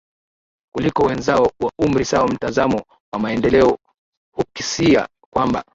kuliko 0.75 1.03
wenzao 1.03 1.51
wa 1.59 1.71
umri 1.79 2.05
sawa 2.05 2.27
Mtazamo 2.27 2.83
wa 3.13 3.19
maendeleo 3.19 3.77
hukisia 4.35 5.07
kwamba 5.33 5.63